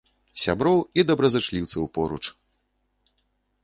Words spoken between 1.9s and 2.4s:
поруч!